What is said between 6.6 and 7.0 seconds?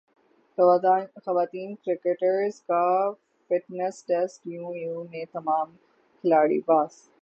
پاس